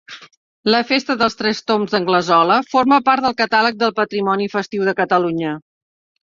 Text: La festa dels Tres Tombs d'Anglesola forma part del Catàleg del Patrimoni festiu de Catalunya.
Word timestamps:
La 0.75 0.77
festa 0.91 1.15
dels 1.19 1.35
Tres 1.41 1.61
Tombs 1.71 1.93
d'Anglesola 1.95 2.55
forma 2.71 2.99
part 3.11 3.27
del 3.27 3.37
Catàleg 3.43 3.79
del 3.85 3.95
Patrimoni 4.01 4.49
festiu 4.57 4.89
de 4.91 4.97
Catalunya. 5.03 5.55